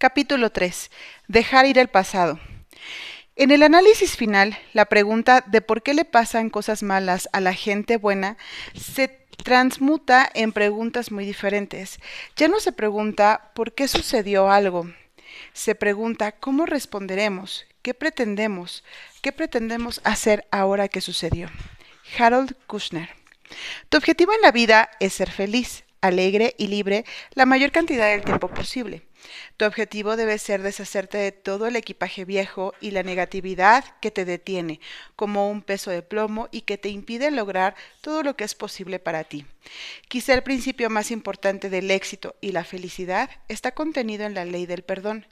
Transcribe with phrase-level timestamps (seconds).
[0.00, 0.92] Capítulo 3.
[1.26, 2.38] Dejar ir el pasado.
[3.34, 7.52] En el análisis final, la pregunta de por qué le pasan cosas malas a la
[7.52, 8.36] gente buena
[8.76, 9.08] se
[9.42, 11.98] transmuta en preguntas muy diferentes.
[12.36, 14.88] Ya no se pregunta por qué sucedió algo,
[15.52, 18.84] se pregunta cómo responderemos, qué pretendemos,
[19.20, 21.50] qué pretendemos hacer ahora que sucedió.
[22.16, 23.08] Harold Kushner.
[23.88, 28.22] Tu objetivo en la vida es ser feliz, alegre y libre la mayor cantidad del
[28.22, 29.07] tiempo posible.
[29.56, 34.24] Tu objetivo debe ser deshacerte de todo el equipaje viejo y la negatividad que te
[34.24, 34.80] detiene,
[35.16, 38.98] como un peso de plomo y que te impide lograr todo lo que es posible
[38.98, 39.46] para ti.
[40.08, 44.66] Quizá el principio más importante del éxito y la felicidad está contenido en la ley
[44.66, 45.26] del perdón.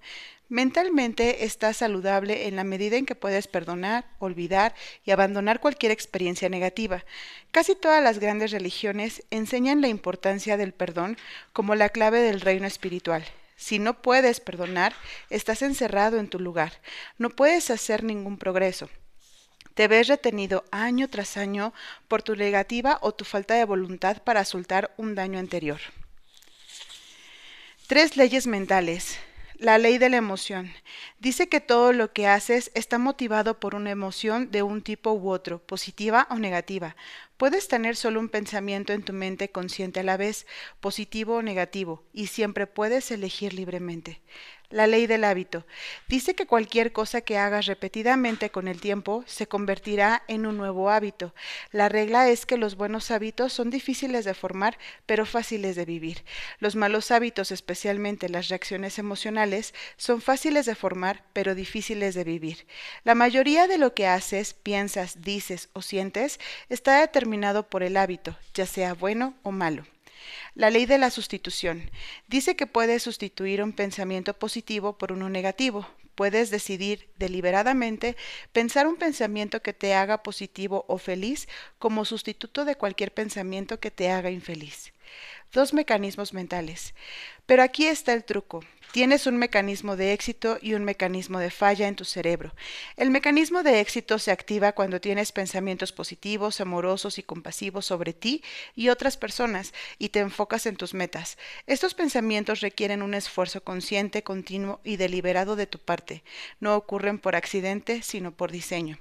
[0.48, 6.48] Mentalmente estás saludable en la medida en que puedes perdonar, olvidar y abandonar cualquier experiencia
[6.48, 7.04] negativa.
[7.50, 11.16] Casi todas las grandes religiones enseñan la importancia del perdón
[11.52, 13.24] como la clave del reino espiritual.
[13.56, 14.94] Si no puedes perdonar,
[15.30, 16.80] estás encerrado en tu lugar.
[17.18, 18.88] No puedes hacer ningún progreso.
[19.74, 21.74] Te ves retenido año tras año
[22.08, 25.80] por tu negativa o tu falta de voluntad para soltar un daño anterior.
[27.86, 29.18] Tres leyes mentales.
[29.58, 30.70] La ley de la emoción.
[31.18, 35.30] Dice que todo lo que haces está motivado por una emoción de un tipo u
[35.30, 36.94] otro, positiva o negativa.
[37.38, 40.46] Puedes tener solo un pensamiento en tu mente consciente a la vez,
[40.80, 44.20] positivo o negativo, y siempre puedes elegir libremente.
[44.70, 45.64] La ley del hábito.
[46.08, 50.90] Dice que cualquier cosa que hagas repetidamente con el tiempo se convertirá en un nuevo
[50.90, 51.34] hábito.
[51.70, 56.24] La regla es que los buenos hábitos son difíciles de formar, pero fáciles de vivir.
[56.58, 62.66] Los malos hábitos, especialmente las reacciones emocionales, son fáciles de formar, pero difíciles de vivir.
[63.04, 68.36] La mayoría de lo que haces, piensas, dices o sientes está determinado por el hábito,
[68.54, 69.84] ya sea bueno o malo.
[70.54, 71.90] La ley de la sustitución
[72.28, 75.86] dice que puedes sustituir un pensamiento positivo por uno negativo.
[76.14, 78.16] Puedes decidir deliberadamente
[78.52, 81.46] pensar un pensamiento que te haga positivo o feliz
[81.78, 84.92] como sustituto de cualquier pensamiento que te haga infeliz.
[85.52, 86.94] Dos mecanismos mentales.
[87.44, 88.64] Pero aquí está el truco.
[88.96, 92.54] Tienes un mecanismo de éxito y un mecanismo de falla en tu cerebro.
[92.96, 98.42] El mecanismo de éxito se activa cuando tienes pensamientos positivos, amorosos y compasivos sobre ti
[98.74, 101.36] y otras personas y te enfocas en tus metas.
[101.66, 106.22] Estos pensamientos requieren un esfuerzo consciente, continuo y deliberado de tu parte.
[106.58, 108.96] No ocurren por accidente, sino por diseño.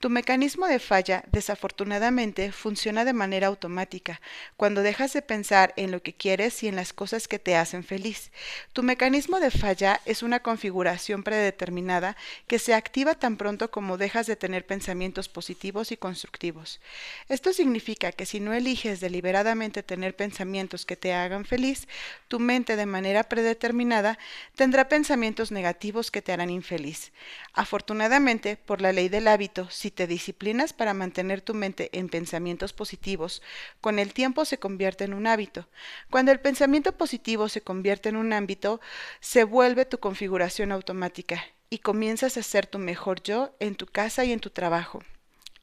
[0.00, 4.20] Tu mecanismo de falla, desafortunadamente, funciona de manera automática,
[4.56, 7.84] cuando dejas de pensar en lo que quieres y en las cosas que te hacen
[7.84, 8.30] feliz.
[8.72, 14.26] Tu mecanismo de falla es una configuración predeterminada que se activa tan pronto como dejas
[14.26, 16.80] de tener pensamientos positivos y constructivos.
[17.28, 21.88] Esto significa que si no eliges deliberadamente tener pensamientos que te hagan feliz,
[22.28, 24.18] tu mente de manera predeterminada
[24.54, 27.12] tendrá pensamientos negativos que te harán infeliz.
[27.52, 32.72] Afortunadamente, por la ley del hábito, si te disciplinas para mantener tu mente en pensamientos
[32.72, 33.42] positivos,
[33.80, 35.68] con el tiempo se convierte en un hábito.
[36.10, 38.80] Cuando el pensamiento positivo se convierte en un ámbito,
[39.20, 44.24] se vuelve tu configuración automática y comienzas a ser tu mejor yo en tu casa
[44.24, 45.02] y en tu trabajo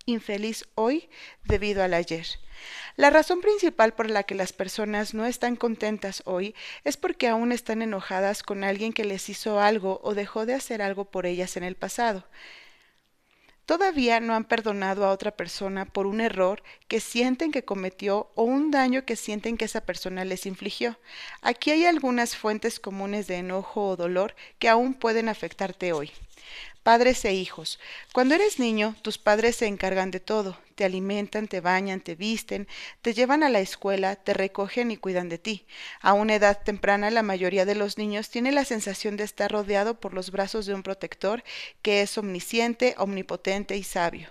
[0.05, 1.09] infeliz hoy
[1.43, 2.25] debido al ayer.
[2.95, 7.51] La razón principal por la que las personas no están contentas hoy es porque aún
[7.51, 11.57] están enojadas con alguien que les hizo algo o dejó de hacer algo por ellas
[11.57, 12.25] en el pasado.
[13.65, 18.43] Todavía no han perdonado a otra persona por un error que sienten que cometió o
[18.43, 20.99] un daño que sienten que esa persona les infligió.
[21.41, 26.11] Aquí hay algunas fuentes comunes de enojo o dolor que aún pueden afectarte hoy.
[26.83, 27.79] Padres e hijos.
[28.13, 30.57] Cuando eres niño, tus padres se encargan de todo.
[30.75, 32.67] Te alimentan, te bañan, te visten,
[33.01, 35.65] te llevan a la escuela, te recogen y cuidan de ti.
[36.01, 40.01] A una edad temprana, la mayoría de los niños tiene la sensación de estar rodeado
[40.01, 41.45] por los brazos de un protector
[41.81, 44.27] que es omnisciente, omnipotente y sabio.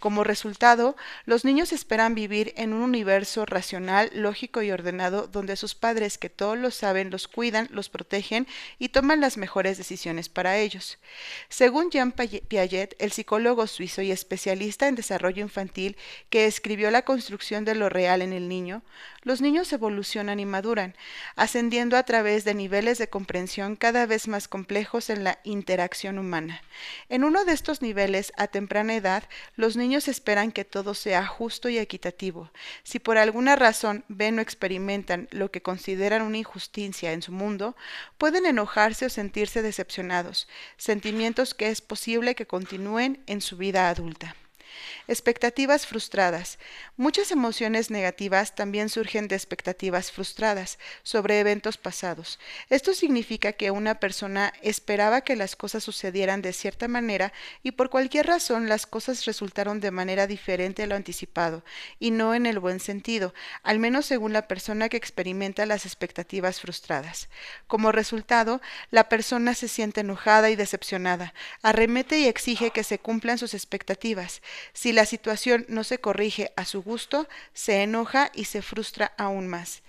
[0.00, 0.96] Como resultado,
[1.26, 6.28] los niños esperan vivir en un universo racional, lógico y ordenado donde sus padres, que
[6.28, 8.48] todos lo saben, los cuidan, los protegen
[8.80, 10.98] y toman las mejores decisiones para ellos.
[11.48, 15.83] Según Jean Piaget, el psicólogo suizo y especialista en desarrollo infantil
[16.30, 18.82] que escribió La construcción de lo real en el niño,
[19.22, 20.94] los niños evolucionan y maduran,
[21.34, 26.62] ascendiendo a través de niveles de comprensión cada vez más complejos en la interacción humana.
[27.08, 29.24] En uno de estos niveles, a temprana edad,
[29.56, 32.50] los niños esperan que todo sea justo y equitativo.
[32.82, 37.76] Si por alguna razón ven o experimentan lo que consideran una injusticia en su mundo,
[38.18, 44.36] pueden enojarse o sentirse decepcionados, sentimientos que es posible que continúen en su vida adulta.
[45.08, 46.58] Expectativas frustradas.
[46.96, 52.38] Muchas emociones negativas también surgen de expectativas frustradas sobre eventos pasados.
[52.70, 57.32] Esto significa que una persona esperaba que las cosas sucedieran de cierta manera
[57.62, 61.64] y por cualquier razón las cosas resultaron de manera diferente a lo anticipado,
[61.98, 66.60] y no en el buen sentido, al menos según la persona que experimenta las expectativas
[66.60, 67.28] frustradas.
[67.66, 68.60] Como resultado,
[68.90, 74.42] la persona se siente enojada y decepcionada, arremete y exige que se cumplan sus expectativas.
[74.72, 79.46] Si la situación no se corrige a su gusto, se enoja y se frustra aún
[79.48, 79.82] más.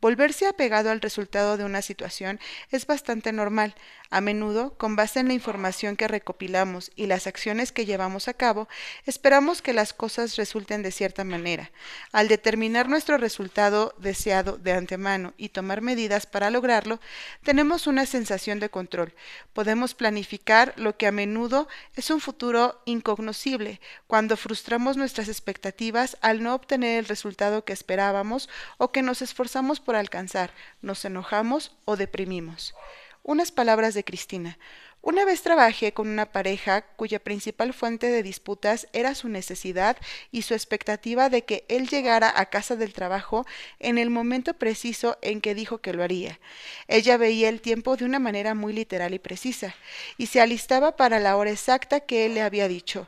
[0.00, 2.40] Volverse apegado al resultado de una situación
[2.70, 3.74] es bastante normal.
[4.12, 8.34] A menudo, con base en la información que recopilamos y las acciones que llevamos a
[8.34, 8.68] cabo,
[9.06, 11.70] esperamos que las cosas resulten de cierta manera.
[12.10, 16.98] Al determinar nuestro resultado deseado de antemano y tomar medidas para lograrlo,
[17.44, 19.14] tenemos una sensación de control.
[19.52, 26.42] Podemos planificar lo que a menudo es un futuro incognoscible cuando frustramos nuestras expectativas al
[26.42, 30.52] no obtener el resultado que esperábamos o que nos esforzamos por alcanzar,
[30.82, 32.74] nos enojamos o deprimimos.
[33.22, 34.58] Unas palabras de Cristina.
[35.02, 39.96] Una vez trabajé con una pareja cuya principal fuente de disputas era su necesidad
[40.30, 43.46] y su expectativa de que él llegara a casa del trabajo
[43.78, 46.38] en el momento preciso en que dijo que lo haría.
[46.86, 49.74] Ella veía el tiempo de una manera muy literal y precisa,
[50.18, 53.06] y se alistaba para la hora exacta que él le había dicho.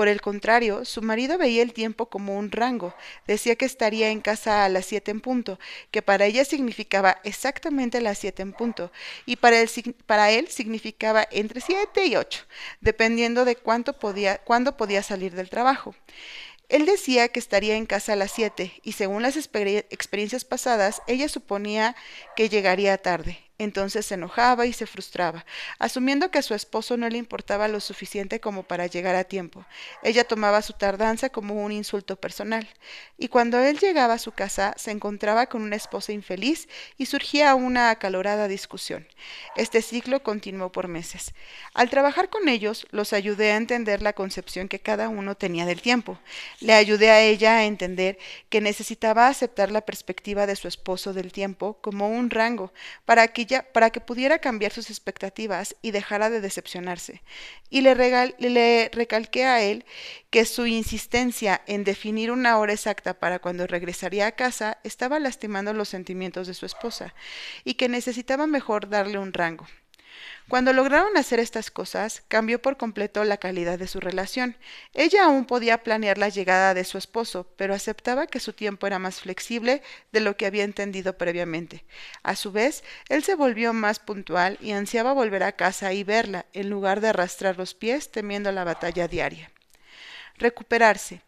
[0.00, 2.94] Por el contrario, su marido veía el tiempo como un rango.
[3.26, 5.58] Decía que estaría en casa a las siete en punto,
[5.90, 8.90] que para ella significaba exactamente las siete en punto,
[9.26, 9.68] y para él,
[10.06, 12.46] para él significaba entre siete y ocho,
[12.80, 15.94] dependiendo de cuánto podía, cuándo podía salir del trabajo.
[16.70, 21.28] Él decía que estaría en casa a las siete, y según las experiencias pasadas, ella
[21.28, 21.94] suponía
[22.36, 23.49] que llegaría tarde.
[23.60, 25.44] Entonces se enojaba y se frustraba,
[25.78, 29.66] asumiendo que a su esposo no le importaba lo suficiente como para llegar a tiempo.
[30.02, 32.66] Ella tomaba su tardanza como un insulto personal,
[33.18, 37.54] y cuando él llegaba a su casa se encontraba con una esposa infeliz y surgía
[37.54, 39.06] una acalorada discusión.
[39.56, 41.34] Este ciclo continuó por meses.
[41.74, 45.82] Al trabajar con ellos, los ayudé a entender la concepción que cada uno tenía del
[45.82, 46.18] tiempo.
[46.60, 48.18] Le ayudé a ella a entender
[48.48, 52.72] que necesitaba aceptar la perspectiva de su esposo del tiempo como un rango
[53.04, 57.22] para que para que pudiera cambiar sus expectativas y dejara de decepcionarse.
[57.68, 57.94] Y le,
[58.38, 59.84] le recalqué a él
[60.30, 65.72] que su insistencia en definir una hora exacta para cuando regresaría a casa estaba lastimando
[65.72, 67.14] los sentimientos de su esposa
[67.64, 69.66] y que necesitaba mejor darle un rango.
[70.48, 74.56] Cuando lograron hacer estas cosas, cambió por completo la calidad de su relación.
[74.94, 78.98] Ella aún podía planear la llegada de su esposo, pero aceptaba que su tiempo era
[78.98, 79.82] más flexible
[80.12, 81.84] de lo que había entendido previamente.
[82.22, 86.46] A su vez, él se volvió más puntual y ansiaba volver a casa y verla,
[86.52, 89.50] en lugar de arrastrar los pies temiendo la batalla diaria.
[90.36, 91.22] Recuperarse.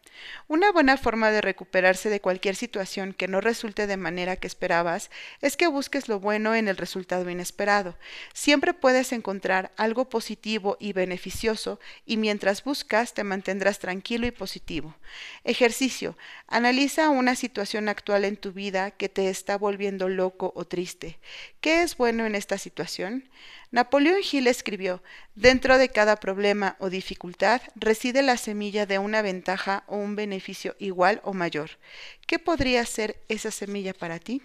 [0.47, 5.09] Una buena forma de recuperarse de cualquier situación que no resulte de manera que esperabas
[5.41, 7.97] es que busques lo bueno en el resultado inesperado.
[8.33, 14.95] Siempre puedes encontrar algo positivo y beneficioso y mientras buscas te mantendrás tranquilo y positivo.
[15.43, 16.17] Ejercicio.
[16.47, 21.19] Analiza una situación actual en tu vida que te está volviendo loco o triste.
[21.61, 23.29] ¿Qué es bueno en esta situación?
[23.71, 25.01] Napoleón Hill escribió,
[25.35, 30.75] Dentro de cada problema o dificultad reside la semilla de una ventaja o un beneficio
[30.79, 31.71] igual o mayor.
[32.27, 34.41] ¿Qué podría ser esa semilla para ti?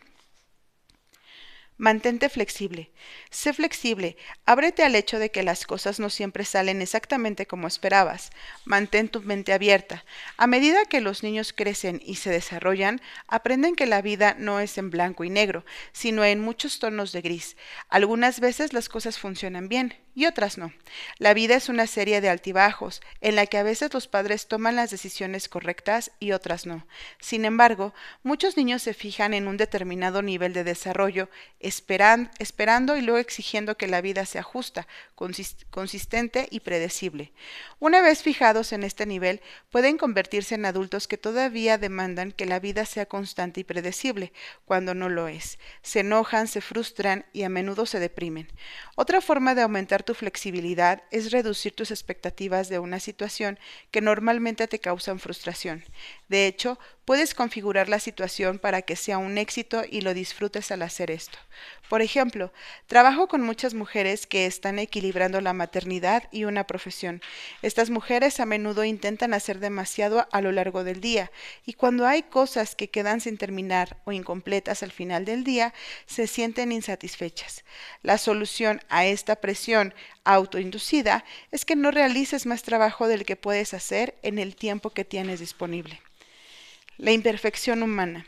[1.81, 2.91] Mantente flexible.
[3.31, 4.17] Sé flexible.
[4.47, 8.31] Ábrete al hecho de que las cosas no siempre salen exactamente como esperabas.
[8.65, 10.05] Mantén tu mente abierta.
[10.37, 14.77] A medida que los niños crecen y se desarrollan, aprenden que la vida no es
[14.77, 17.57] en blanco y negro, sino en muchos tonos de gris.
[17.89, 20.73] Algunas veces las cosas funcionan bien y otras no.
[21.19, 24.75] La vida es una serie de altibajos, en la que a veces los padres toman
[24.75, 26.89] las decisiones correctas y otras no.
[27.21, 27.95] Sin embargo,
[28.25, 31.31] muchos niños se fijan en un determinado nivel de desarrollo,
[31.69, 34.87] esperan, esperando y luego exigiendo que la vida sea justa,
[35.71, 37.33] consistente y predecible.
[37.79, 42.59] Una vez fijados en este nivel, pueden convertirse en adultos que todavía demandan que la
[42.59, 44.33] vida sea constante y predecible,
[44.65, 45.59] cuando no lo es.
[45.83, 48.49] Se enojan, se frustran y a menudo se deprimen.
[48.97, 53.59] Otra forma de aumentar tu flexibilidad es reducir tus expectativas de una situación
[53.91, 55.85] que normalmente te causan frustración.
[56.29, 60.83] De hecho, puedes configurar la situación para que sea un éxito y lo disfrutes al
[60.83, 61.39] hacer esto.
[61.89, 62.53] Por ejemplo,
[62.87, 67.23] trabajo con muchas mujeres que están equilibrando la maternidad y una profesión.
[67.63, 71.33] Estas mujeres a menudo intentan hacer demasiado a lo largo del día
[71.65, 75.73] y cuando hay cosas que quedan sin terminar o incompletas al final del día,
[76.05, 77.65] se sienten insatisfechas.
[78.03, 83.73] La solución a esta presión autoinducida es que no realices más trabajo del que puedes
[83.73, 86.03] hacer en el tiempo que tienes disponible.
[86.99, 88.27] La imperfección humana.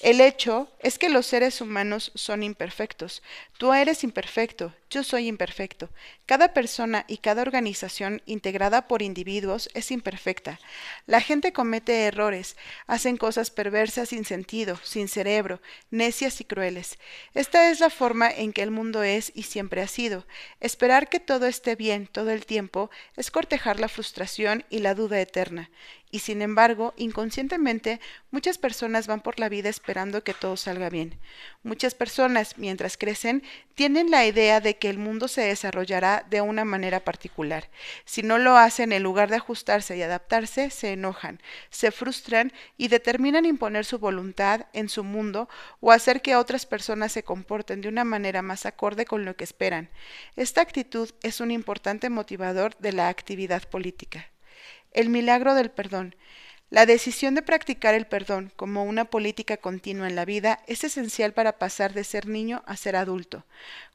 [0.00, 3.22] El hecho es que los seres humanos son imperfectos.
[3.58, 5.90] Tú eres imperfecto, yo soy imperfecto.
[6.26, 10.60] Cada persona y cada organización integrada por individuos es imperfecta.
[11.06, 16.98] La gente comete errores, hacen cosas perversas sin sentido, sin cerebro, necias y crueles.
[17.34, 20.26] Esta es la forma en que el mundo es y siempre ha sido.
[20.60, 25.20] Esperar que todo esté bien todo el tiempo es cortejar la frustración y la duda
[25.20, 25.70] eterna.
[26.10, 28.00] Y sin embargo, inconscientemente,
[28.30, 31.18] muchas personas van por la vida esperando que todo salga bien.
[31.64, 33.42] Muchas personas, mientras crecen,
[33.76, 37.68] tienen la idea de que el mundo se desarrollará de una manera particular.
[38.06, 42.88] Si no lo hacen, en lugar de ajustarse y adaptarse, se enojan, se frustran y
[42.88, 47.88] determinan imponer su voluntad en su mundo o hacer que otras personas se comporten de
[47.88, 49.90] una manera más acorde con lo que esperan.
[50.36, 54.30] Esta actitud es un importante motivador de la actividad política.
[54.92, 56.16] El milagro del perdón.
[56.76, 61.32] La decisión de practicar el perdón como una política continua en la vida es esencial
[61.32, 63.46] para pasar de ser niño a ser adulto.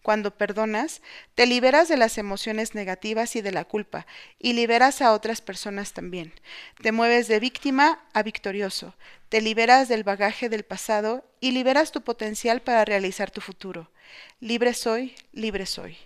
[0.01, 1.03] Cuando perdonas,
[1.35, 4.07] te liberas de las emociones negativas y de la culpa,
[4.39, 6.33] y liberas a otras personas también.
[6.81, 8.95] Te mueves de víctima a victorioso,
[9.29, 13.91] te liberas del bagaje del pasado y liberas tu potencial para realizar tu futuro.
[14.39, 15.99] Libre soy, libre soy.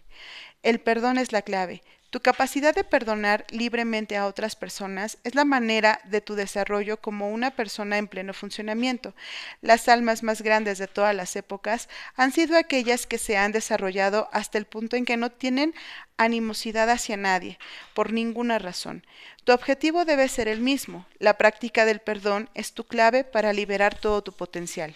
[0.62, 1.84] El perdón es la clave.
[2.16, 7.30] Tu capacidad de perdonar libremente a otras personas es la manera de tu desarrollo como
[7.30, 9.14] una persona en pleno funcionamiento.
[9.62, 14.30] Las almas más grandes de todas las épocas han sido aquellas que se han desarrollado
[14.32, 15.74] hasta el punto en que no tienen
[16.16, 17.60] animosidad hacia nadie,
[17.94, 19.06] por ninguna razón.
[19.44, 21.06] Tu objetivo debe ser el mismo.
[21.20, 24.96] La práctica del perdón es tu clave para liberar todo tu potencial.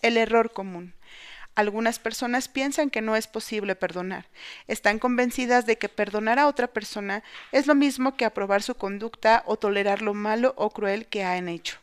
[0.00, 0.94] El error común.
[1.58, 4.26] Algunas personas piensan que no es posible perdonar.
[4.68, 9.42] Están convencidas de que perdonar a otra persona es lo mismo que aprobar su conducta
[9.44, 11.78] o tolerar lo malo o cruel que han hecho.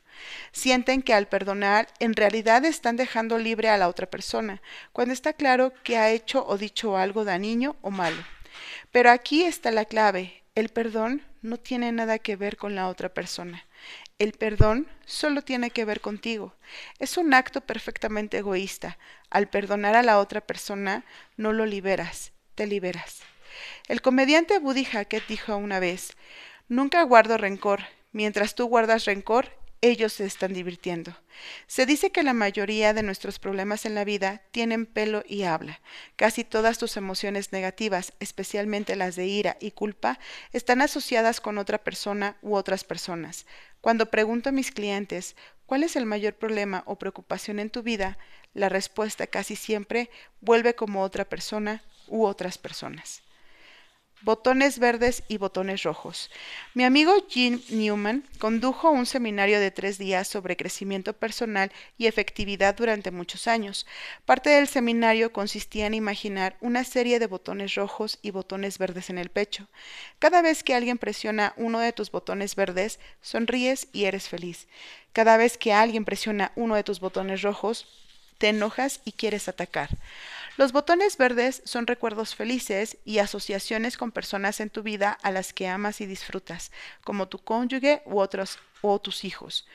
[0.54, 4.62] Sienten que al perdonar en realidad están dejando libre a la otra persona,
[4.94, 8.24] cuando está claro que ha hecho o dicho algo dañino o malo.
[8.94, 10.42] Pero aquí está la clave.
[10.56, 13.66] El perdón no tiene nada que ver con la otra persona.
[14.18, 16.56] El perdón solo tiene que ver contigo.
[17.00, 18.98] Es un acto perfectamente egoísta.
[19.30, 21.04] Al perdonar a la otra persona,
[21.36, 23.20] no lo liberas, te liberas.
[23.90, 26.16] El comediante Buddy Hackett dijo una vez,
[26.70, 27.82] Nunca guardo rencor.
[28.14, 31.16] Mientras tú guardas rencor, ellos se están divirtiendo.
[31.68, 35.82] Se dice que la mayoría de nuestros problemas en la vida tienen pelo y habla.
[36.16, 40.18] Casi todas tus emociones negativas, especialmente las de ira y culpa,
[40.54, 43.46] están asociadas con otra persona u otras personas.
[43.86, 45.36] Cuando pregunto a mis clientes
[45.68, 48.18] cuál es el mayor problema o preocupación en tu vida,
[48.56, 50.10] la respuesta casi siempre
[50.42, 53.22] vuelve como otra persona u otras personas
[54.26, 56.32] botones verdes y botones rojos.
[56.74, 62.76] Mi amigo Jim Newman condujo un seminario de tres días sobre crecimiento personal y efectividad
[62.76, 63.86] durante muchos años.
[64.26, 69.20] Parte del seminario consistía en imaginar una serie de botones rojos y botones verdes en
[69.20, 69.68] el pecho.
[70.18, 74.68] Cada vez que alguien presiona uno de tus botones verdes, sonríes y eres feliz.
[75.14, 77.86] Cada vez que alguien presiona uno de tus botones rojos,
[78.40, 79.90] te enojas y quieres atacar.
[80.58, 85.52] Los botones verdes son recuerdos felices y asociaciones con personas en tu vida a las
[85.52, 86.72] que amas y disfrutas,
[87.04, 89.68] como tu cónyuge u otros o tus hijos.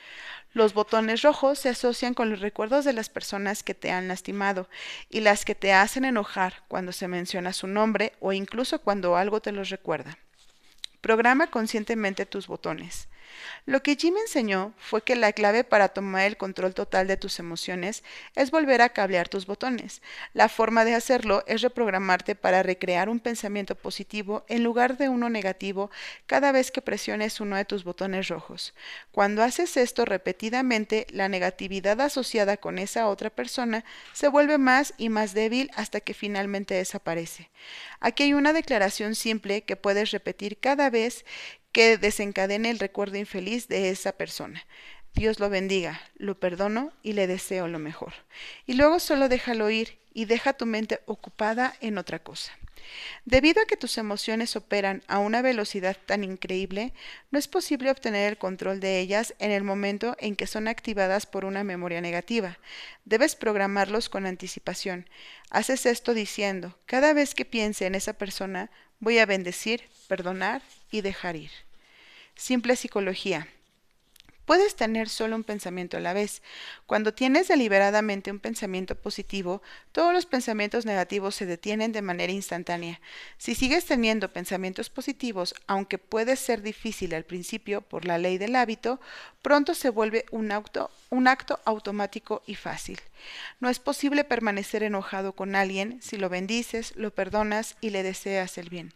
[0.53, 4.67] Los botones rojos se asocian con los recuerdos de las personas que te han lastimado
[5.09, 9.39] y las que te hacen enojar cuando se menciona su nombre o incluso cuando algo
[9.39, 10.17] te los recuerda.
[10.99, 13.07] Programa conscientemente tus botones.
[13.65, 17.39] Lo que Jim enseñó fue que la clave para tomar el control total de tus
[17.39, 18.03] emociones
[18.35, 20.01] es volver a cablear tus botones.
[20.33, 25.29] La forma de hacerlo es reprogramarte para recrear un pensamiento positivo en lugar de uno
[25.29, 25.91] negativo
[26.25, 28.73] cada vez que presiones uno de tus botones rojos.
[29.11, 33.83] Cuando haces esto repetidamente, la negatividad asociada con esa otra persona
[34.13, 37.49] se vuelve más y más débil hasta que finalmente desaparece.
[37.99, 41.25] Aquí hay una declaración simple que puedes repetir cada vez
[41.71, 44.65] que desencadene el recuerdo infeliz de esa persona.
[45.13, 48.13] Dios lo bendiga, lo perdono y le deseo lo mejor.
[48.65, 52.53] Y luego solo déjalo ir y deja tu mente ocupada en otra cosa.
[53.25, 56.93] Debido a que tus emociones operan a una velocidad tan increíble,
[57.29, 61.25] no es posible obtener el control de ellas en el momento en que son activadas
[61.25, 62.57] por una memoria negativa.
[63.05, 65.07] Debes programarlos con anticipación.
[65.49, 71.01] Haces esto diciendo, cada vez que piense en esa persona, voy a bendecir, perdonar y
[71.01, 71.51] dejar ir.
[72.35, 73.47] Simple psicología.
[74.45, 76.41] Puedes tener solo un pensamiento a la vez.
[76.85, 82.99] Cuando tienes deliberadamente un pensamiento positivo, todos los pensamientos negativos se detienen de manera instantánea.
[83.37, 88.55] Si sigues teniendo pensamientos positivos, aunque puede ser difícil al principio por la ley del
[88.55, 88.99] hábito,
[89.41, 92.99] pronto se vuelve un, acto automático y fácil.
[93.59, 98.57] No es posible permanecer enojado con alguien si lo bendices, lo perdonas y le deseas
[98.57, 98.93] el bien.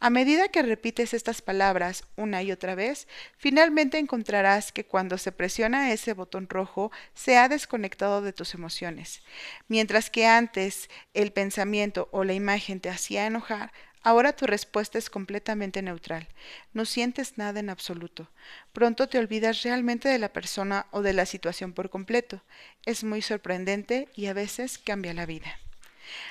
[0.00, 5.32] A medida que repites estas palabras una y otra vez, finalmente encontrarás que cuando se
[5.32, 9.24] presiona ese botón rojo se ha desconectado de tus emociones.
[9.66, 13.72] Mientras que antes el pensamiento o la imagen te hacía enojar,
[14.04, 16.28] Ahora tu respuesta es completamente neutral.
[16.72, 18.30] No sientes nada en absoluto.
[18.72, 22.40] Pronto te olvidas realmente de la persona o de la situación por completo.
[22.86, 25.58] Es muy sorprendente y a veces cambia la vida.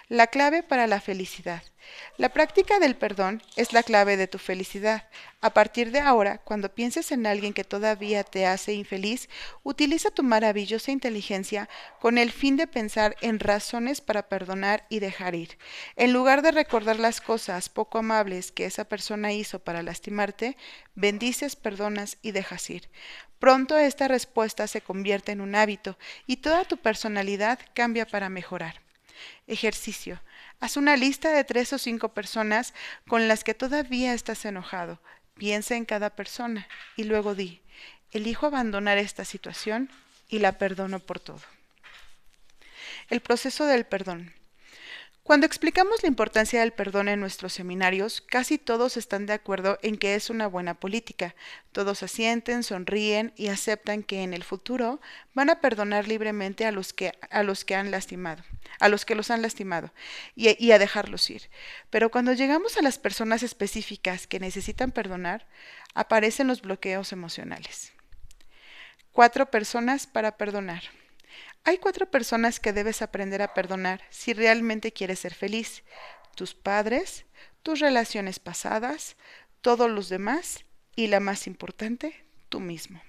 [0.09, 1.63] La clave para la felicidad.
[2.17, 5.07] La práctica del perdón es la clave de tu felicidad.
[5.39, 9.29] A partir de ahora, cuando pienses en alguien que todavía te hace infeliz,
[9.63, 11.69] utiliza tu maravillosa inteligencia
[11.99, 15.57] con el fin de pensar en razones para perdonar y dejar ir.
[15.95, 20.57] En lugar de recordar las cosas poco amables que esa persona hizo para lastimarte,
[20.95, 22.89] bendices, perdonas y dejas ir.
[23.39, 28.86] Pronto esta respuesta se convierte en un hábito y toda tu personalidad cambia para mejorar.
[29.47, 30.21] Ejercicio.
[30.59, 32.73] Haz una lista de tres o cinco personas
[33.07, 34.99] con las que todavía estás enojado.
[35.35, 37.61] Piensa en cada persona y luego di,
[38.11, 39.89] elijo abandonar esta situación
[40.27, 41.41] y la perdono por todo.
[43.09, 44.33] El proceso del perdón.
[45.27, 49.97] Cuando explicamos la importancia del perdón en nuestros seminarios, casi todos están de acuerdo en
[49.97, 51.35] que es una buena política.
[51.73, 55.01] Todos asienten, sonríen y aceptan que en el futuro
[55.33, 58.41] van a perdonar libremente a los que, a los que han lastimado,
[58.79, 59.91] a los que los han lastimado
[60.33, 61.49] y, y a dejarlos ir.
[61.89, 65.45] Pero cuando llegamos a las personas específicas que necesitan perdonar,
[65.93, 67.91] aparecen los bloqueos emocionales.
[69.11, 70.83] Cuatro personas para perdonar.
[71.67, 75.83] Hay cuatro personas que debes aprender a perdonar si realmente quieres ser feliz.
[76.33, 77.25] Tus padres,
[77.61, 79.17] tus relaciones pasadas,
[79.59, 80.63] todos los demás
[80.95, 83.01] y la más importante, tú mismo.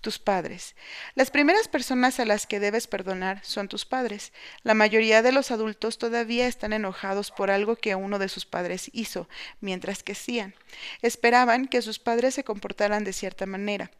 [0.00, 0.74] Tus padres.
[1.14, 4.32] Las primeras personas a las que debes perdonar son tus padres.
[4.64, 8.90] La mayoría de los adultos todavía están enojados por algo que uno de sus padres
[8.94, 9.28] hizo,
[9.60, 10.56] mientras que hacían.
[11.02, 13.92] Esperaban que sus padres se comportaran de cierta manera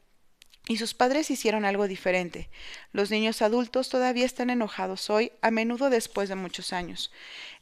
[0.68, 2.48] y sus padres hicieron algo diferente.
[2.92, 7.12] Los niños adultos todavía están enojados hoy, a menudo después de muchos años.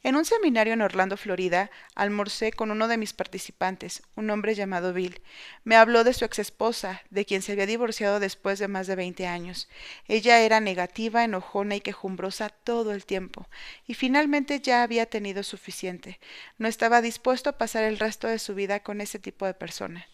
[0.05, 4.93] En un seminario en Orlando, Florida, almorcé con uno de mis participantes, un hombre llamado
[4.93, 5.19] Bill.
[5.63, 9.25] Me habló de su exesposa, de quien se había divorciado después de más de veinte
[9.25, 9.67] años.
[10.07, 13.49] Ella era negativa, enojona y quejumbrosa todo el tiempo,
[13.87, 16.19] y finalmente ya había tenido suficiente.
[16.59, 20.05] No estaba dispuesto a pasar el resto de su vida con ese tipo de persona.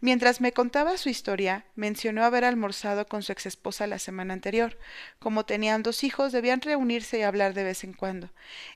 [0.00, 4.76] Mientras me contaba su historia, mencionó haber almorzado con su exesposa la semana anterior.
[5.20, 8.30] Como tenían dos hijos, debían reunirse y hablar de vez en cuando.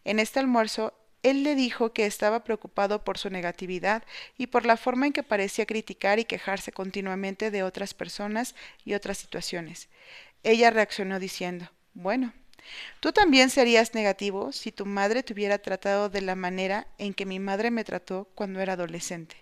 [0.05, 0.60] En este almuerzo
[1.23, 4.03] él le dijo que estaba preocupado por su negatividad
[4.39, 8.95] y por la forma en que parecía criticar y quejarse continuamente de otras personas y
[8.95, 9.89] otras situaciones.
[10.43, 12.33] Ella reaccionó diciendo, bueno,
[13.01, 17.27] tú también serías negativo si tu madre te hubiera tratado de la manera en que
[17.27, 19.37] mi madre me trató cuando era adolescente.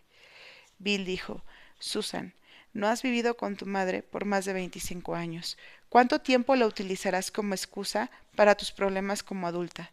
[0.78, 1.44] Bill dijo,
[1.78, 2.34] Susan,
[2.72, 5.56] no has vivido con tu madre por más de 25 años.
[5.88, 9.92] ¿Cuánto tiempo la utilizarás como excusa para tus problemas como adulta?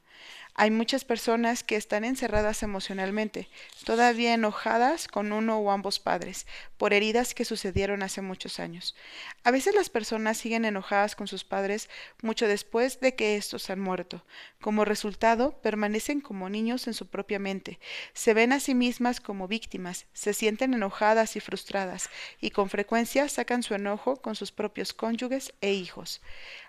[0.57, 3.49] Hay muchas personas que están encerradas emocionalmente,
[3.83, 8.95] todavía enojadas con uno o ambos padres, por heridas que sucedieron hace muchos años.
[9.43, 11.89] A veces las personas siguen enojadas con sus padres
[12.21, 14.23] mucho después de que estos han muerto.
[14.61, 17.77] Como resultado, permanecen como niños en su propia mente,
[18.13, 23.27] se ven a sí mismas como víctimas, se sienten enojadas y frustradas, y con frecuencia
[23.27, 26.21] sacan su enojo con sus propios cónyuges e hijos.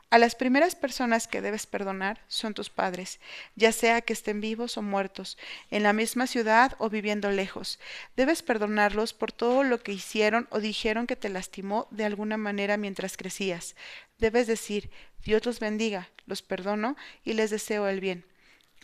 [0.08, 3.18] A las primeras personas que debes perdonar son tus padres,
[3.56, 5.36] ya sea que estén vivos o muertos,
[5.72, 7.80] en la misma ciudad o viviendo lejos.
[8.14, 12.76] Debes perdonarlos por todo lo que hicieron o dijeron que te lastimó de alguna manera
[12.76, 13.74] mientras crecías.
[14.18, 14.90] Debes decir,
[15.24, 18.24] Dios los bendiga, los perdono y les deseo el bien.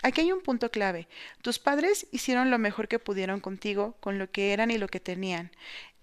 [0.02, 1.06] Aquí hay un punto clave.
[1.42, 4.98] Tus padres hicieron lo mejor que pudieron contigo, con lo que eran y lo que
[4.98, 5.52] tenían.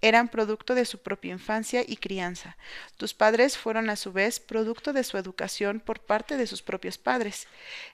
[0.02, 2.56] Eran producto de su propia infancia y crianza.
[2.96, 6.98] Tus padres fueron a su vez producto de su educación por parte de sus propios
[6.98, 7.48] padres.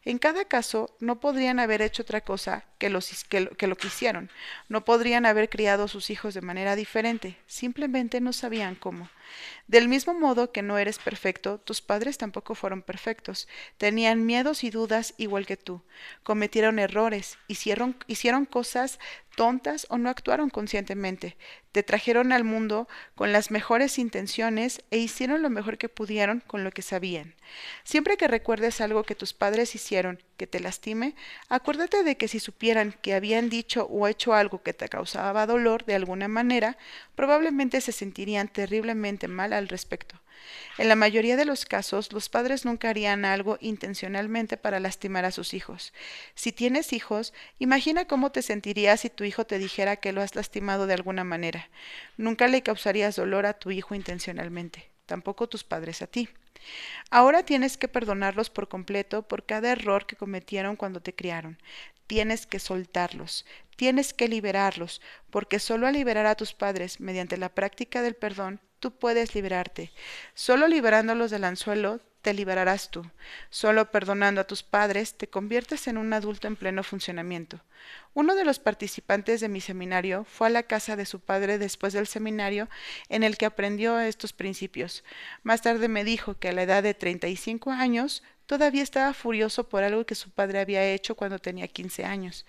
[0.04, 2.88] En cada caso, no podrían haber hecho otra cosa que,
[3.28, 4.30] que, lo que hicieron.
[4.68, 7.36] No podrían haber criado a sus hijos de manera diferente.
[7.46, 9.08] Simplemente no sabían cómo.
[9.66, 13.48] Del mismo modo que no eres perfecto, tus padres tampoco fueron perfectos.
[13.78, 15.82] Tenían miedos y dudas igual que tú.
[16.22, 18.98] Cometieron errores, hicieron, hicieron cosas
[19.36, 21.36] tontas o no actuaron conscientemente.
[21.70, 26.64] Te trajeron al mundo con las mejores intenciones e hicieron lo mejor que pudieron con
[26.64, 27.34] lo que sabían.
[27.84, 31.14] Siempre que recuerdes algo que tus padres hicieron que te lastime,
[31.48, 35.84] acuérdate de que si supieran que habían dicho o hecho algo que te causaba dolor
[35.84, 36.78] de alguna manera,
[37.14, 40.20] probablemente se sentirían terriblemente mal al respecto.
[40.78, 45.30] En la mayoría de los casos, los padres nunca harían algo intencionalmente para lastimar a
[45.30, 45.92] sus hijos.
[46.34, 50.34] Si tienes hijos, imagina cómo te sentirías si tu hijo te dijera que lo has
[50.34, 51.68] lastimado de alguna manera.
[52.16, 56.28] Nunca le causarías dolor a tu hijo intencionalmente, tampoco tus padres a ti.
[57.10, 61.58] Ahora tienes que perdonarlos por completo por cada error que cometieron cuando te criaron.
[62.06, 65.00] Tienes que soltarlos, tienes que liberarlos,
[65.30, 69.90] porque solo al liberar a tus padres mediante la práctica del perdón tú puedes liberarte.
[70.34, 73.08] Solo liberándolos del anzuelo te liberarás tú.
[73.50, 77.60] Solo perdonando a tus padres te conviertes en un adulto en pleno funcionamiento.
[78.14, 81.92] Uno de los participantes de mi seminario fue a la casa de su padre después
[81.92, 82.68] del seminario
[83.08, 85.04] en el que aprendió estos principios.
[85.44, 89.82] Más tarde me dijo que a la edad de 35 años Todavía estaba furioso por
[89.82, 92.46] algo que su padre había hecho cuando tenía quince años.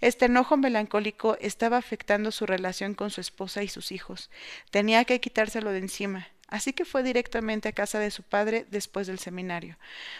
[0.00, 4.30] Este enojo melancólico estaba afectando su relación con su esposa y sus hijos.
[4.70, 6.28] Tenía que quitárselo de encima.
[6.50, 9.78] Así que fue directamente a casa de su padre después del seminario.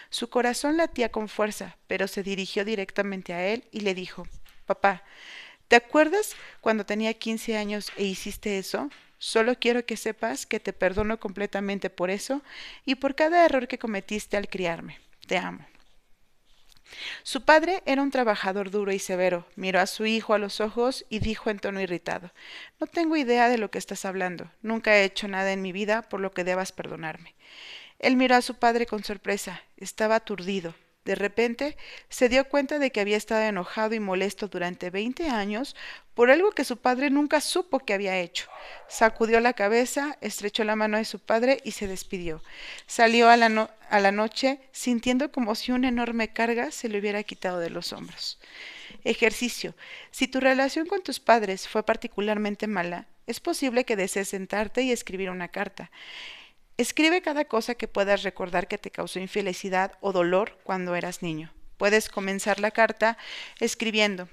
[0.09, 4.27] Su corazón latía con fuerza, pero se dirigió directamente a él y le dijo
[4.65, 5.03] Papá,
[5.67, 8.89] ¿te acuerdas cuando tenía quince años e hiciste eso?
[9.19, 12.41] Solo quiero que sepas que te perdono completamente por eso
[12.85, 14.99] y por cada error que cometiste al criarme
[15.31, 15.65] te amo.
[17.23, 19.47] Su padre era un trabajador duro y severo.
[19.55, 22.31] Miró a su hijo a los ojos y dijo en tono irritado
[22.79, 24.51] No tengo idea de lo que estás hablando.
[24.61, 27.35] Nunca he hecho nada en mi vida por lo que debas perdonarme.
[27.99, 29.61] Él miró a su padre con sorpresa.
[29.77, 30.73] Estaba aturdido.
[31.03, 31.77] De repente
[32.09, 35.75] se dio cuenta de que había estado enojado y molesto durante veinte años
[36.13, 38.47] por algo que su padre nunca supo que había hecho.
[38.87, 42.43] Sacudió la cabeza, estrechó la mano de su padre y se despidió.
[42.85, 47.23] Salió a la, a la noche sintiendo como si una enorme carga se le hubiera
[47.23, 48.39] quitado de los hombros.
[49.03, 49.73] Ejercicio.
[50.11, 54.91] Si tu relación con tus padres fue particularmente mala, es posible que desees sentarte y
[54.91, 55.89] escribir una carta.
[56.81, 61.53] Escribe cada cosa que puedas recordar que te causó infelicidad o dolor cuando eras niño.
[61.77, 63.19] Puedes comenzar la carta
[63.59, 64.27] escribiendo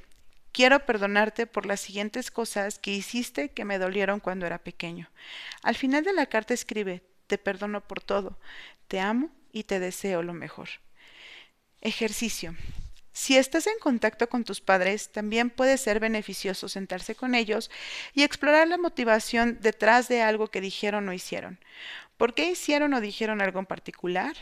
[0.51, 5.11] Quiero perdonarte por las siguientes cosas que hiciste que me dolieron cuando era pequeño.
[5.63, 8.39] Al final de la carta escribe Te perdono por todo,
[8.89, 10.71] te amo y te deseo lo mejor.
[11.83, 12.57] Ejercicio.
[13.19, 17.69] Si estás en contacto con tus padres, también puede ser beneficioso sentarse con ellos
[18.15, 21.59] y explorar la motivación detrás de algo que dijeron o hicieron.
[22.17, 24.37] ¿Por qué hicieron o dijeron algo en particular?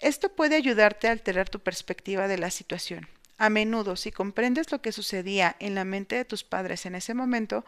[0.00, 3.10] Esto puede ayudarte a alterar tu perspectiva de la situación.
[3.36, 7.14] A menudo, si comprendes lo que sucedía en la mente de tus padres en ese
[7.14, 7.64] momento,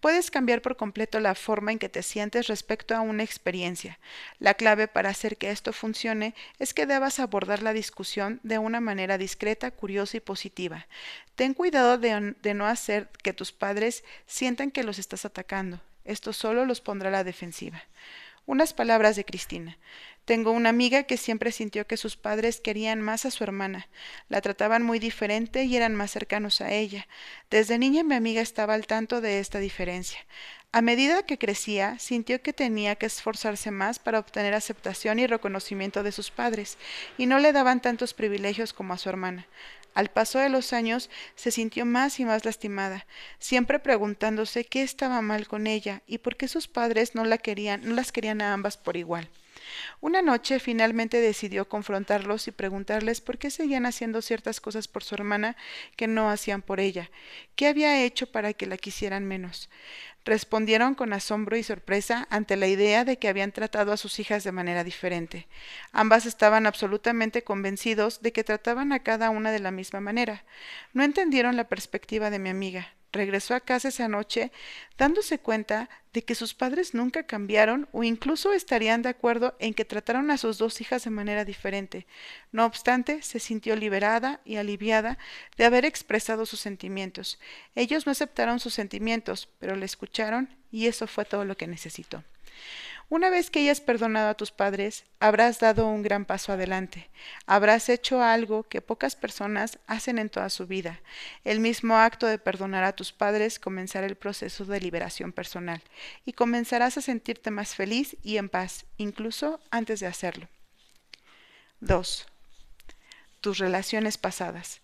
[0.00, 3.98] puedes cambiar por completo la forma en que te sientes respecto a una experiencia.
[4.38, 8.80] La clave para hacer que esto funcione es que debas abordar la discusión de una
[8.80, 10.86] manera discreta, curiosa y positiva.
[11.34, 15.80] Ten cuidado de, no hacer que tus padres sientan que los estás atacando.
[16.06, 17.82] Esto solo los pondrá a la defensiva.
[18.46, 19.76] Unas palabras de Cristina.
[20.30, 23.88] Tengo una amiga que siempre sintió que sus padres querían más a su hermana,
[24.28, 27.08] la trataban muy diferente y eran más cercanos a ella.
[27.50, 30.20] Desde niña mi amiga estaba al tanto de esta diferencia.
[30.70, 36.04] A medida que crecía, sintió que tenía que esforzarse más para obtener aceptación y reconocimiento
[36.04, 36.78] de sus padres,
[37.18, 39.48] y no le daban tantos privilegios como a su hermana.
[39.94, 43.04] Al paso de los años se sintió más y más lastimada,
[43.40, 47.80] siempre preguntándose qué estaba mal con ella y por qué sus padres no la querían,
[47.82, 49.28] no las querían a ambas por igual.
[50.00, 55.14] Una noche finalmente decidió confrontarlos y preguntarles por qué seguían haciendo ciertas cosas por su
[55.14, 55.56] hermana
[55.96, 57.10] que no hacían por ella,
[57.56, 59.68] qué había hecho para que la quisieran menos.
[60.24, 64.44] Respondieron con asombro y sorpresa ante la idea de que habían tratado a sus hijas
[64.44, 65.48] de manera diferente.
[65.92, 70.44] Ambas estaban absolutamente convencidos de que trataban a cada una de la misma manera.
[70.92, 72.92] No entendieron la perspectiva de mi amiga.
[73.12, 74.52] Regresó a casa esa noche
[74.98, 79.84] dándose cuenta de que sus padres nunca cambiaron o incluso estarían de acuerdo en que
[79.84, 82.06] trataron a sus dos hijas de manera diferente.
[82.52, 85.18] No obstante, se sintió liberada y aliviada
[85.56, 87.38] de haber expresado sus sentimientos.
[87.74, 92.24] Ellos no aceptaron sus sentimientos, pero le escucharon y eso fue todo lo que necesitó.
[93.10, 97.10] Una vez que hayas perdonado a tus padres, habrás dado un gran paso adelante.
[97.44, 101.00] Habrás hecho algo que pocas personas hacen en toda su vida.
[101.42, 105.82] El mismo acto de perdonar a tus padres comenzará el proceso de liberación personal
[106.24, 110.48] y comenzarás a sentirte más feliz y en paz, incluso antes de hacerlo.
[111.80, 112.28] 2.
[113.40, 114.82] Tus relaciones pasadas.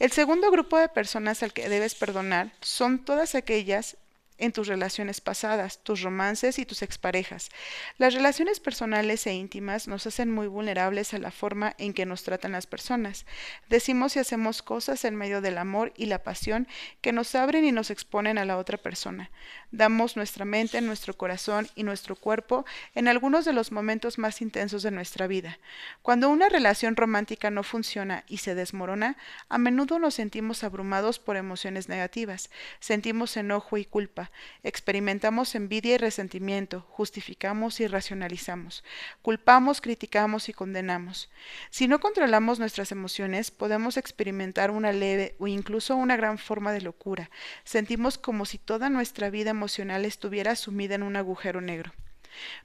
[0.00, 3.98] El segundo grupo de personas al que debes perdonar son todas aquellas
[4.38, 7.50] en tus relaciones pasadas, tus romances y tus exparejas.
[7.98, 12.22] Las relaciones personales e íntimas nos hacen muy vulnerables a la forma en que nos
[12.22, 13.26] tratan las personas.
[13.68, 16.68] Decimos y hacemos cosas en medio del amor y la pasión
[17.00, 19.30] que nos abren y nos exponen a la otra persona.
[19.70, 24.82] Damos nuestra mente, nuestro corazón y nuestro cuerpo en algunos de los momentos más intensos
[24.82, 25.58] de nuestra vida.
[26.02, 29.16] Cuando una relación romántica no funciona y se desmorona,
[29.48, 32.50] a menudo nos sentimos abrumados por emociones negativas.
[32.80, 34.27] Sentimos enojo y culpa
[34.62, 38.84] experimentamos envidia y resentimiento, justificamos y racionalizamos,
[39.22, 41.30] culpamos, criticamos y condenamos.
[41.70, 46.80] Si no controlamos nuestras emociones, podemos experimentar una leve o incluso una gran forma de
[46.80, 47.30] locura.
[47.64, 51.92] Sentimos como si toda nuestra vida emocional estuviera sumida en un agujero negro.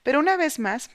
[0.03, 0.89] Pero una vez más,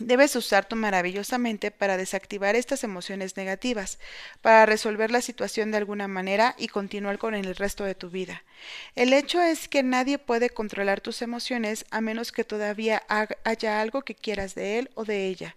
[0.00, 3.98] Debes usar tu maravillosamente para desactivar estas emociones negativas,
[4.42, 8.44] para resolver la situación de alguna manera y continuar con el resto de tu vida.
[8.94, 13.02] El hecho es que nadie puede controlar tus emociones a menos que todavía
[13.44, 15.56] haya algo que quieras de él o de ella.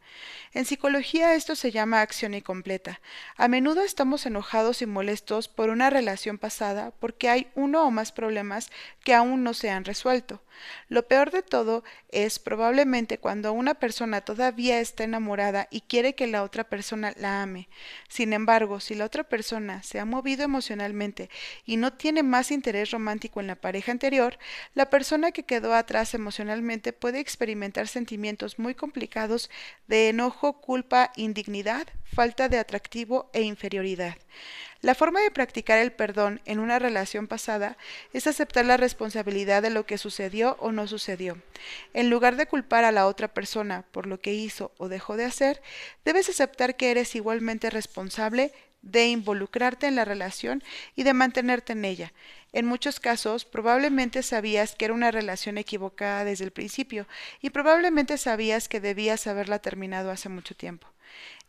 [0.54, 2.99] En psicología esto se llama acción incompleta.
[3.38, 8.12] A menudo estamos enojados y molestos por una relación pasada porque hay uno o más
[8.12, 8.71] problemas
[9.04, 10.41] que aún no se han resuelto.
[10.89, 16.26] Lo peor de todo es probablemente cuando una persona todavía está enamorada y quiere que
[16.26, 17.67] la otra persona la ame.
[18.08, 21.30] Sin embargo, si la otra persona se ha movido emocionalmente
[21.65, 24.39] y no tiene más interés romántico en la pareja anterior,
[24.74, 29.50] la persona que quedó atrás emocionalmente puede experimentar sentimientos muy complicados
[29.88, 34.15] de enojo, culpa, indignidad, falta de atractivo e inferioridad.
[34.82, 37.78] La forma de practicar el perdón en una relación pasada
[38.13, 41.38] es aceptar la responsabilidad de lo que sucedió o no sucedió.
[41.94, 45.26] En lugar de culpar a la otra persona por lo que hizo o dejó de
[45.26, 45.62] hacer,
[46.04, 50.63] debes aceptar que eres igualmente responsable de involucrarte en la relación
[50.96, 52.12] y de mantenerte en ella.
[52.52, 57.08] En muchos casos, probablemente sabías que era una relación equivocada desde el principio
[57.39, 60.88] y probablemente sabías que debías haberla terminado hace mucho tiempo.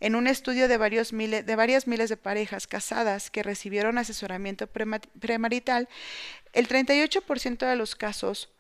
[0.01, 4.67] En un estudio de, varios miles, de varias miles de parejas casadas que recibieron asesoramiento
[4.67, 5.89] premarital,
[6.53, 8.51] el 38% de los casos,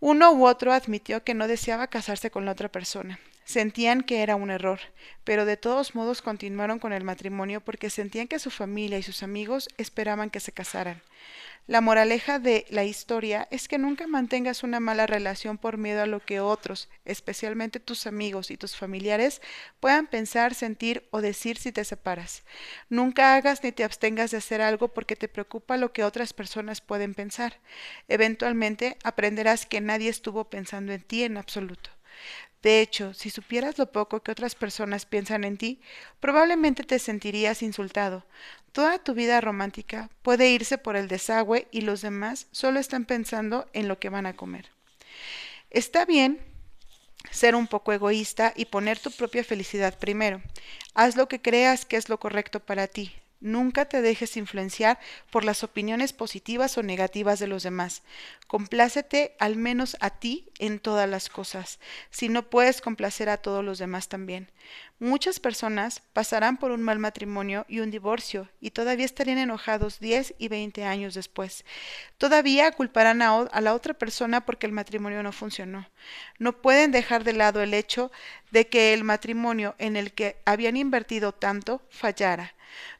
[0.00, 3.18] uno u otro admitió que no deseaba casarse con la otra persona.
[3.44, 4.80] Sentían que era un error,
[5.24, 9.22] pero de todos modos continuaron con el matrimonio porque sentían que su familia y sus
[9.22, 11.02] amigos esperaban que se casaran.
[11.66, 16.06] La moraleja de la historia es que nunca mantengas una mala relación por miedo a
[16.06, 19.40] lo que otros, especialmente tus amigos y tus familiares,
[19.80, 22.42] puedan pensar, sentir o decir si te separas.
[22.90, 26.82] Nunca hagas ni te abstengas de hacer algo porque te preocupa lo que otras personas
[26.82, 27.58] pueden pensar.
[28.08, 31.88] Eventualmente aprenderás que nadie estuvo pensando en ti en absoluto.
[32.64, 35.82] De hecho, si supieras lo poco que otras personas piensan en ti,
[36.18, 38.24] probablemente te sentirías insultado.
[38.72, 43.68] Toda tu vida romántica puede irse por el desagüe y los demás solo están pensando
[43.74, 44.70] en lo que van a comer.
[45.68, 46.40] Está bien
[47.30, 50.40] ser un poco egoísta y poner tu propia felicidad primero.
[50.94, 54.98] Haz lo que creas que es lo correcto para ti, Nunca te dejes influenciar
[55.30, 58.02] por las opiniones positivas o negativas de los demás.
[58.46, 61.78] Complácete al menos a ti en todas las cosas,
[62.10, 64.50] si no puedes complacer a todos los demás también.
[65.00, 70.34] Muchas personas pasarán por un mal matrimonio y un divorcio y todavía estarían enojados 10
[70.38, 71.64] y 20 años después.
[72.16, 75.88] Todavía culparán a, la otra persona porque el matrimonio no funcionó.
[76.38, 78.12] No pueden dejar de lado el hecho
[78.52, 82.54] de que el matrimonio en el que habían invertido tanto fallara.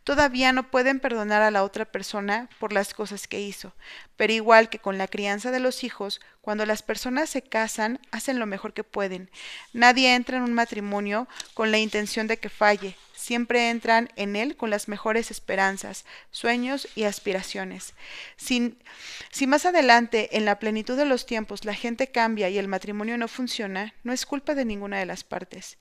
[0.04, 3.72] Todavía no pueden perdonar a la otra persona por las cosas que hizo,
[4.16, 8.38] pero igual que con la crianza de los hijos, cuando las personas se casan, hacen
[8.38, 9.30] lo mejor que pueden.
[9.72, 14.57] Nadie entra en un matrimonio con la intención de que falle, siempre entran en él
[14.57, 17.94] con las mejores esperanzas, sueños y aspiraciones.
[18.37, 23.16] si más adelante, en la plenitud de los tiempos, la gente cambia y el matrimonio
[23.16, 25.79] no funciona, no es culpa de ninguna de las partes.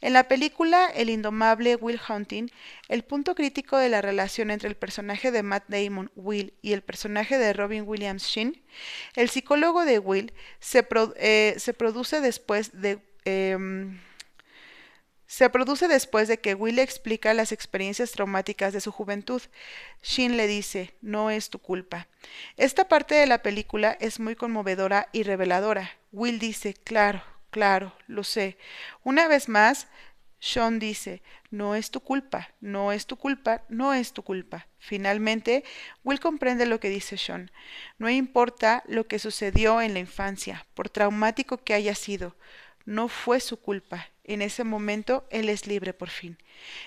[0.00, 2.48] En la película El indomable Will Hunting,
[2.88, 6.82] el punto crítico de la relación entre el personaje de Matt Damon, Will, y el
[6.82, 8.62] personaje de Robin Williams, Sheen,
[9.16, 13.00] el psicólogo de Will se, eh, produce después de...
[13.24, 13.98] Em,
[15.36, 19.42] se produce después de que Will explica las experiencias traumáticas de su juventud.
[20.02, 22.08] Shin le dice, no es tu culpa.
[22.56, 25.90] Esta parte de la película es muy conmovedora y reveladora.
[26.10, 28.56] Will dice, claro, claro, lo sé.
[29.04, 29.88] Una vez más,
[30.38, 34.66] Sean dice, no es tu culpa, no es tu culpa, no es tu culpa.
[34.78, 35.64] Finalmente,
[36.02, 37.50] Will comprende lo que dice Sean.
[37.98, 42.34] No importa lo que sucedió en la infancia, por traumático que haya sido,
[42.86, 44.08] no fue su culpa.
[44.28, 46.36] En ese momento él es libre por fin.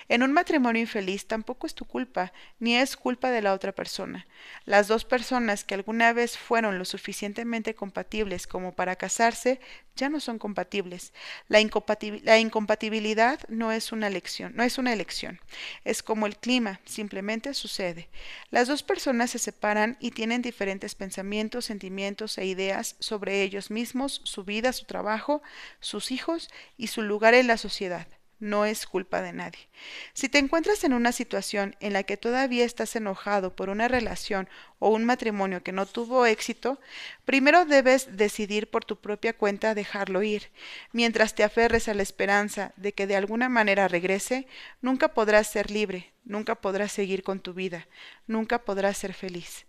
[0.08, 4.26] En un matrimonio infeliz tampoco es tu culpa, ni es culpa de la otra persona.
[4.66, 9.60] Las dos personas que alguna vez fueron lo suficientemente compatibles como para casarse
[9.96, 11.12] ya no son compatibles.
[11.48, 15.40] La, incompatibilidad no es una elección, no es una elección.
[15.84, 18.08] Es como el clima, simplemente sucede.
[18.50, 24.22] Las dos personas se separan y tienen diferentes pensamientos, sentimientos e ideas sobre ellos mismos,
[24.24, 25.42] su vida, su trabajo,
[25.80, 28.06] sus hijos y su lugar en la sociedad
[28.40, 29.68] no es culpa de nadie.
[30.14, 34.48] Si te encuentras en una situación en la que todavía estás enojado por una relación
[34.78, 36.80] o un matrimonio que no tuvo éxito,
[37.26, 40.50] primero debes decidir por tu propia cuenta dejarlo ir.
[40.92, 44.48] Mientras te aferres a la esperanza de que de alguna manera regrese,
[44.80, 47.86] nunca podrás ser libre, nunca podrás seguir con tu vida,
[48.26, 49.66] nunca podrás ser feliz.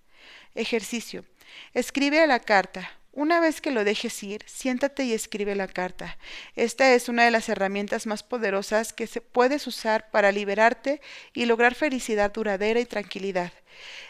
[0.56, 1.26] Ejercicio.
[1.74, 6.18] Escribe a la carta, una vez que lo dejes ir, siéntate y escribe la carta.
[6.56, 11.02] Esta es una de las herramientas más poderosas que se puedes usar para liberarte
[11.34, 13.52] y lograr felicidad duradera y tranquilidad.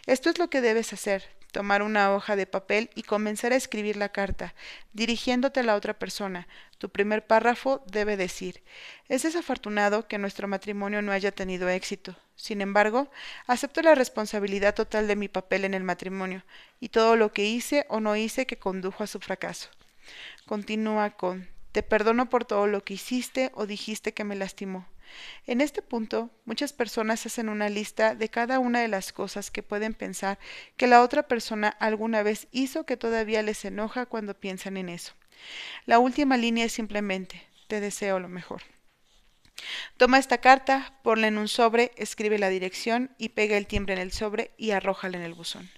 [0.06, 3.98] Esto es lo que debes hacer tomar una hoja de papel y comenzar a escribir
[3.98, 4.54] la carta,
[4.94, 6.48] dirigiéndote a la otra persona.
[6.78, 8.64] Tu primer párrafo debe decir,
[9.10, 12.16] es desafortunado que nuestro matrimonio no haya tenido éxito.
[12.36, 13.12] Sin embargo,
[13.46, 16.44] acepto la responsabilidad total de mi papel en el matrimonio
[16.80, 19.70] y todo lo que hice o no hice que condujo a su fracaso.
[20.46, 24.88] Continúa con, te perdono por todo lo que hiciste o dijiste que me lastimó.
[25.48, 29.64] En este punto, muchas personas hacen una lista de cada una de las cosas que
[29.64, 30.40] pueden pensar
[30.78, 35.14] que la otra persona alguna vez hizo que todavía les enoja cuando piensan en eso.
[35.86, 38.62] La última línea es simplemente, te deseo lo mejor.
[39.98, 44.00] Toma esta carta, ponla en un sobre, escribe la dirección y pega el timbre en
[44.00, 45.70] el sobre y arrójala en el buzón.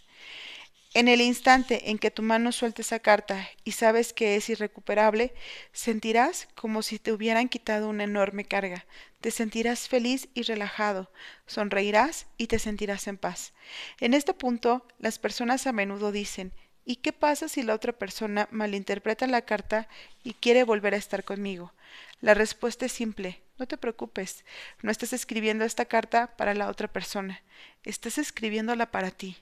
[0.95, 5.34] En el instante en que tu mano suelte esa carta y sabes que es irrecuperable,
[5.71, 8.86] sentirás como si te hubieran quitado una enorme carga.
[9.19, 11.12] Te sentirás feliz y relajado,
[11.47, 13.53] sonreirás y te sentirás en paz.
[14.01, 16.53] En este punto, las personas a menudo dicen,
[16.86, 19.88] ¿y qué pasa si la otra persona malinterpreta la carta
[20.23, 21.73] y quiere volver a estar conmigo?
[22.21, 24.45] La respuesta es simple, no te preocupes,
[24.84, 27.41] no estás escribiendo esta carta para la otra persona,
[27.84, 29.38] estás escribiéndola para ti.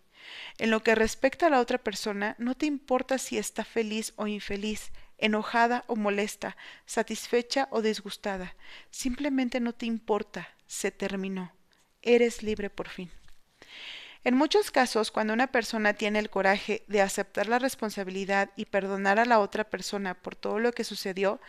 [0.58, 4.28] En lo que respecta a la otra persona, no te importa si está feliz o
[4.28, 8.56] infeliz, enojada o molesta, satisfecha o disgustada.
[8.90, 11.54] Simplemente no te importa, se terminó.
[12.02, 13.12] Eres libre por fin.
[14.24, 19.18] En muchos casos, cuando una persona tiene el coraje de aceptar la responsabilidad y perdonar
[19.18, 21.42] a la otra persona por todo lo que sucedió,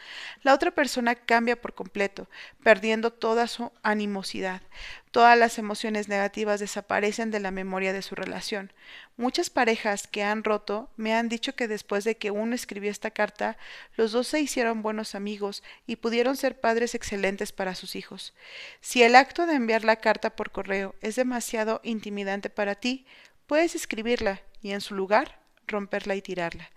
[0.43, 2.31] la otra persona cambia por completo,
[2.63, 4.63] perdiendo toda su animosidad.
[5.13, 8.73] Todas las emociones negativas desaparecen de la memoria de su relación.
[9.19, 13.11] Muchas parejas que han roto me han dicho que después de que uno escribió esta
[13.11, 13.59] carta,
[13.95, 18.33] los dos se hicieron buenos amigos y pudieron ser padres excelentes para sus hijos.
[18.81, 23.05] Si el acto de enviar la carta por correo es demasiado intimidante para ti,
[23.47, 26.71] puedes escribirla y en su lugar romperla y tirarla.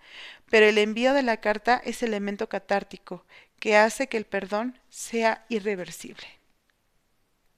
[0.50, 3.26] Pero el envío de la carta es elemento catártico
[3.62, 6.28] que hace que el perdón sea irreversible.